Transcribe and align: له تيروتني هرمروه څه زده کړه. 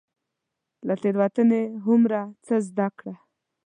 له 0.87 0.93
تيروتني 1.01 1.63
هرمروه 1.83 2.21
څه 2.45 2.53
زده 2.67 2.87
کړه. 2.97 3.13